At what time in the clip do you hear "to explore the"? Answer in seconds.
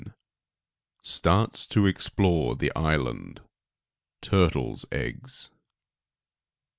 1.67-2.71